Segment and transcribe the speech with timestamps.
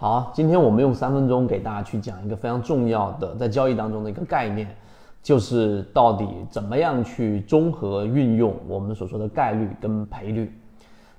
[0.00, 4.66] 好，今天我们用三分钟给大家去讲一个非常重要的在交易当中的一个概念，
[5.22, 10.58] 就是到底怎么样去综合运用我们所说的概率跟赔率。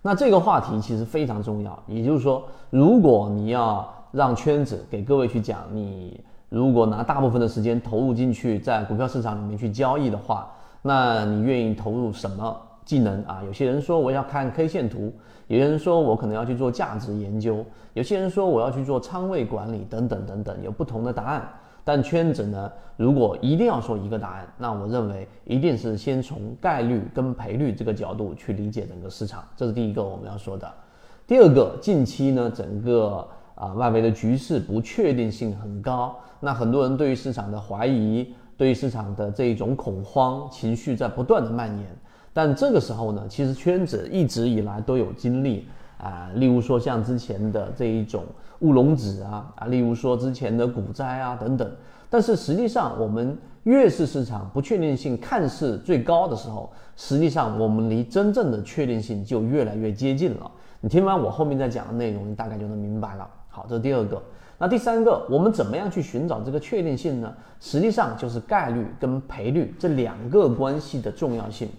[0.02, 6.20] 那这个话题其实非常重要，也就是说，如果你要让圈子给各位去讲，你
[6.50, 10.52] 如果拿大部分的时间投入进去在股票市场里面去交易的话，
[10.82, 13.44] 那你愿意投入什么技能啊？
[13.46, 15.13] 有些人说我要看 K 线图。
[15.52, 21.46] 有些人说我可能要去做价值研究，有些人说我要去做仓位管理，等等等等，有不同的答案。
[21.84, 30.72] 但圈子呢，如果一定要说一个答案，那我认为一定是先从概率跟赔率这个角度去理解整个市场，这是第一个我们要说的。
[31.27, 41.88] 第二个，近期呢，整个啊外围的局势不确定性很高，那很多人对于市场的怀疑，对于市场的这一种恐慌情绪在不断的蔓延。
[42.34, 45.67] 但这个时候呢，其实圈子一直以来都有经历
[45.98, 48.23] 啊，例如说像之前的这一种
[48.59, 51.70] 乌龙指啊啊，例如说之前的股灾啊等等。
[52.10, 60.51] 但是实际上，我们越是市场不确定性看似最高的时候，实际上我们离真正的确定性就越来越接近了。
[60.79, 63.29] 你听完我后面再讲的内容，你大概就能明白了。
[63.48, 64.21] 好，这是第二个。
[64.57, 67.33] 那第三个，我们怎么样去寻找这个确定性呢？
[67.59, 71.69] 实际上就是概率跟赔率这两个关系的重要性。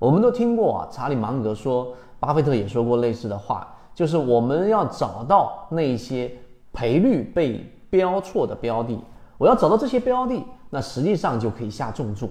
[0.00, 6.32] 我们都听过啊，查理芒格说，巴菲特也说过类似的话，就是我们要找到那些
[6.72, 8.98] 赔率被标错的标的，
[9.36, 12.30] 我要找到这些标的，那实际上就可以下重注。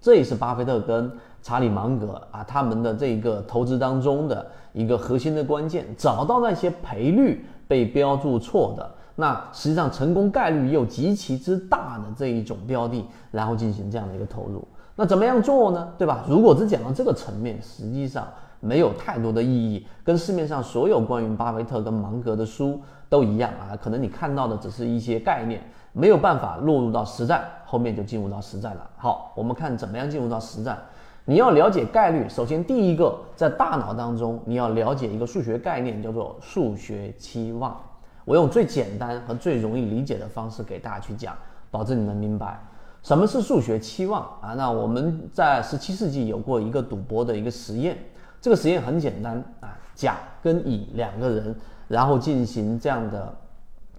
[0.00, 1.10] 这也是巴菲特跟
[1.42, 14.62] 查理芒格啊他们的这个投资当中的一个核心的关键，找到那些赔率被标注错的，那实际上成功概率又极其之大的这一种标的，然后进行这样的一个投入。
[14.96, 15.92] 那怎么样做呢？
[15.98, 16.24] 对吧？
[16.28, 18.26] 如果只讲到这个层面，实际上
[18.60, 23.76] 没有太多的意义，跟市面上所有关于巴菲特跟芒格的书都一样啊。
[23.82, 25.60] 可能你看到的只是一些概念，
[25.92, 28.88] 没有办法落入到实战，后面就进入到实战了。
[28.96, 30.78] 好，我们看怎么样进入到实战。
[31.24, 37.76] 你要了解概率，首先第一个，在大脑当中你要了解一个数学概念，叫做数学期望。
[38.24, 41.34] 我用最简单和最容易理解的方式给大家去讲，
[41.70, 42.60] 保证你能明白。
[43.04, 44.54] 什么是数学期望啊？
[44.56, 47.98] 那我们在十七世纪有过一个赌博的一个实验，
[48.40, 51.54] 这个实验很简单啊，甲跟乙两个人，
[51.86, 53.36] 然后进行这样的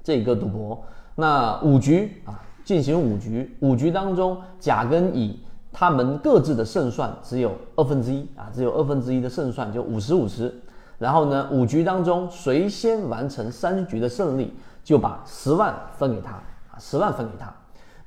[0.03, 0.83] 这个赌博。
[1.13, 5.39] 那五局啊，进行五局，五局当中，甲跟乙
[5.71, 10.51] 他们各自的胜算只有二分之一啊，只有二分之一的胜算，就五十五十。
[10.97, 14.51] 然后呢，五局当中谁先完成三局的胜利，
[14.83, 17.53] 就把十万分给他啊，十万分给他。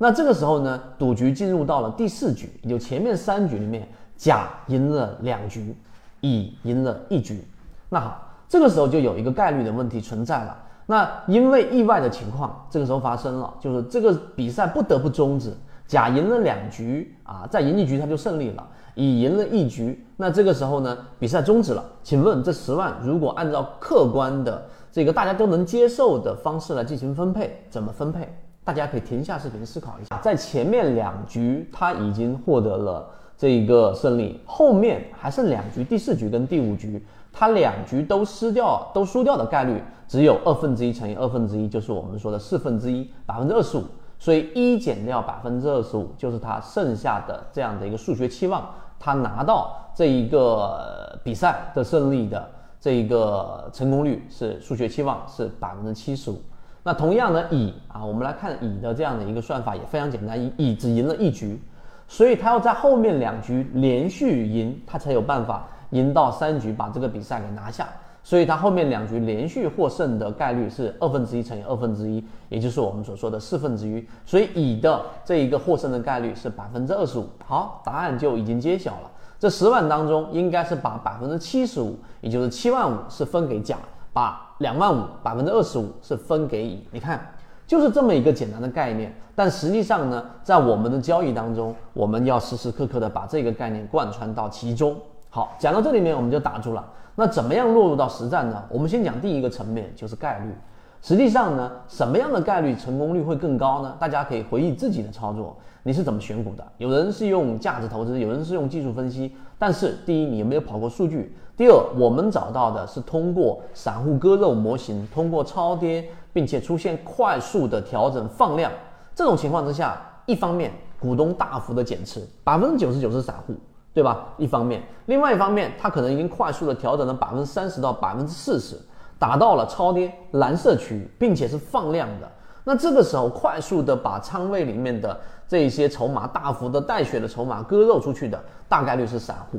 [0.01, 3.87] 那这个时候呢，赌局进入到了第四局，也就前面三局里面，
[4.17, 5.77] 甲赢了两局，
[6.21, 7.45] 乙赢了一局。
[7.89, 10.57] 那好，这个时候就有一个概率的问题存在了。
[10.87, 15.53] 那因为意外的情况，这个时候发生了，就是这个比赛不得不终止。
[15.87, 18.67] 甲赢了两局啊，再赢一局他就胜利了。
[18.95, 21.85] 乙赢了一局，那这个时候呢，比赛终止了。
[22.03, 28.29] 请问这十万如果按照客观的这个大家都能接受的方式来进行分配，怎么分配？
[28.69, 37.03] 大家可以停下视频思考一下，在前面两局他已经获得了这一个胜利，后面还剩两局，第四局跟第五局，
[37.33, 43.85] 他两局都失掉，都输掉的概率只有二分之一乘以二分之一，就是我们说的四分之一，百分之二十五。
[44.19, 48.69] 所以一减掉百分之二十五，就是他剩下的这样的一个数学期望，
[49.01, 52.47] 他拿到这一个比赛的胜利的
[52.79, 56.39] 这一个成功率是数学期望是百分之七十五。
[56.83, 61.61] 那同样的乙啊，我们来看乙的这样的一个算法也非常简单，乙乙只赢了一局，
[62.07, 67.89] 所以他要在后面两局连续赢，他才有办法赢到三局把这个比赛给拿下。
[68.23, 74.07] 所以他后面两局连续获胜的概率是二分之一乘以二分之一，也就是我们所说的四分之一。
[74.27, 77.27] 所以乙的这一个获胜的概率是百分之二十五。
[77.47, 79.11] 好，答案就已经揭晓了。
[79.39, 83.79] 这十万当中应该是把百分之七十五，也就是七万五是分给甲。
[84.13, 87.21] 把两万五百分之二十五是分给乙，你看
[87.67, 89.15] 就是这么一个简单的概念。
[89.35, 94.97] 但实际上呢，在我们的交易当中，我们要时时刻刻的把这个概念贯穿到其中。
[95.31, 96.85] 好，讲到这里面我们就打住了。
[97.15, 98.65] 那怎么样落入到实战呢？
[98.69, 100.53] 我们先讲第一个层面，就是概率。
[101.01, 103.95] 实际上呢，什么样的概率成功率会更高呢？
[104.01, 106.67] 大家可以回忆自己的操作，你是怎么选股的？
[106.79, 109.37] 有人是用价值投资，有人是用技术分析。
[109.57, 111.37] 但是第一，你有没有跑过数据？
[111.59, 118.71] 第二，我们找到的是通过散户割肉模型，通过超跌，并且出现快速的调整放量，
[119.13, 120.71] 这种情况之下，一方面
[121.01, 123.55] 股东大幅的减持，百分之九十九是散户，
[123.93, 124.25] 对吧？
[124.37, 128.77] 一方面，另外一方面，它可能已经快速的调整了百分之三十到百分之四十，
[129.19, 132.31] 达到了超跌蓝色区域，并且是放量的。
[132.63, 135.19] 那这个时候快速的把仓位里面的
[135.49, 139.59] 这一些筹码大幅的带血的筹码割肉出去的，大概率是散户。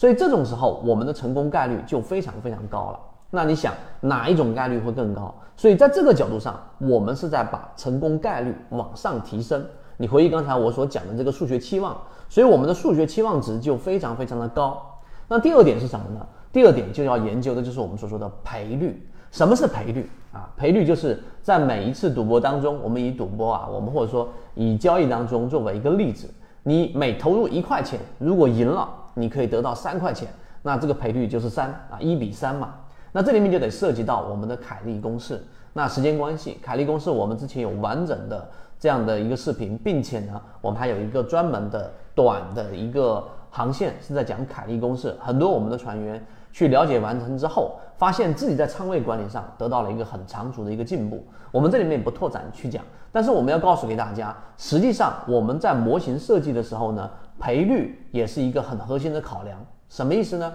[0.00, 2.98] 所以这种时候，我们的成功概率就非常非常高了。
[3.28, 5.34] 那你想哪一种概率会更高？
[5.58, 9.62] 所以在这个角度上，我们是在把成功概率往上提升。
[9.98, 11.94] 你回忆刚才我所讲的这个数学期望，
[12.30, 14.80] 所以我们的数学期望值就非常非常的高。
[15.28, 16.26] 那第二点是什么呢？
[16.50, 19.06] 第二点就要研究的就是我们所说的赔率。
[19.30, 20.48] 什么是赔率啊？
[20.56, 26.26] 赔率就是在每一次赌博当中，我们以赌博啊，我们或者说以交易当中作为一个例子，
[26.62, 30.28] 你每投入一块钱，如果赢了，你可以得到三块钱，
[30.62, 32.74] 那这个赔率就是三啊，一比三嘛。
[33.12, 35.44] 那这里面就得涉及到我们的凯利公式。
[35.72, 38.48] 那时间关系，凯利公式我们之前有完整的
[38.78, 45.16] 这样的一个视频，并且呢，我们还有一个专门的短的一个航线是在讲凯利公式。
[45.20, 51.24] 很多我们的船员去了解完成之后，发现自己在仓位管理上得到了一个很长足的一个进步。
[51.50, 59.58] 我们这里面不拓展去讲，但是我们要告诉给大家，实际上我们在模型设计的时候呢，赔率也是一个很核心的考量。
[59.88, 60.52] 什么意思呢？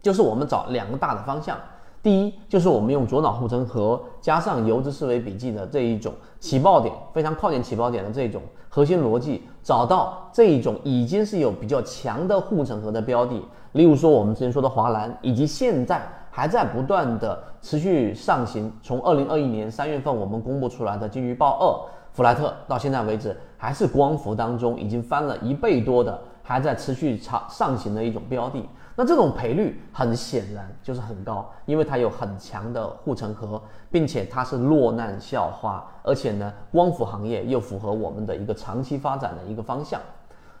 [0.00, 1.56] 就是我们找两个大的方向。
[2.02, 13.40] 第一就是我们用左脑护城河加上游资思维笔记的这一种起爆点，非常靠近起爆点的这种核心逻辑，找到这一种已经是有比较强的护城河的标的，
[13.72, 18.72] 例如说我们之前说的华蓝，以及现在还在不断的持续上行。
[18.82, 21.66] 从二零二一年三月份我们公布出来的金鱼报二，
[22.12, 28.62] 弗莱特到现在为止还是光伏当中已经翻了一倍多的，还在持续长上行的一种标的。
[28.94, 33.60] 那这种赔率很显然就是很高，因为它有很强的护城河，
[33.90, 39.98] 并且它是落难校花，而且呢，光伏行业又符合我们的一个长期发展的一个方向，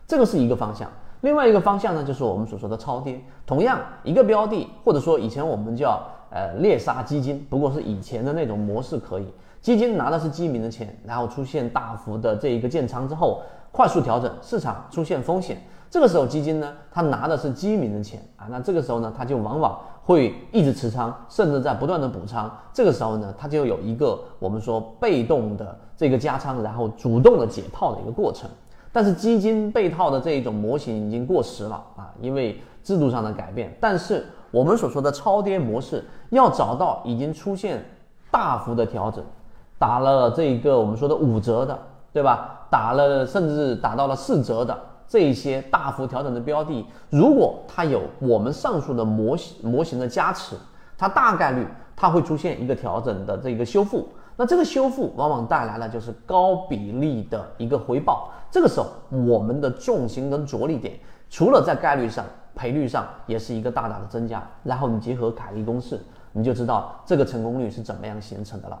[0.06, 0.90] 这个是一个方向。
[1.20, 3.20] 另外一个方向呢，就是我们所说的超跌。
[3.44, 9.26] 同样一个标的，或者说以前我们叫呃猎杀基金，不过是以前的那种模式可以，
[9.62, 15.56] 基金拿的是基民的钱，然后出现大幅的这一个建仓之后，快速调整，市场出现风险。
[15.88, 22.50] 这个时候基金呢，它拿的是基民的钱啊，那这个时候呢，它就往往会一直持仓，甚至在不断的补仓。
[22.72, 28.50] 这个时候呢，它就有一个我们说被动的这个加仓，然后主动的解套的一个过程。
[28.90, 33.72] 但是基金被套的这一种模型已经过时了啊，因为制度上的改变。
[33.80, 37.84] 但是我们所说的超跌模式，要找到已经出现
[38.30, 39.22] 大幅的调整，
[39.82, 41.76] 打了这个我们说的五折的，
[42.12, 42.60] 对吧？
[42.70, 44.78] 打了甚至打到了四折的。
[45.08, 50.54] 这一些大幅调整的标的，如果它有我们上述的模型模型的加持，
[50.96, 54.08] 它大概率它会出现一个调整的这个修复。
[54.36, 58.30] 那这个修复往往带来了就是高比例的一个回报。
[58.52, 60.96] 这个时候我们的重心跟着力点，
[61.28, 62.24] 除了在概率上、
[62.54, 64.40] 赔率上，也是一个大大的增加。
[64.62, 65.98] 然后你结合凯利公式，
[66.30, 68.80] 你就知道这个成功率是怎么样形成的了。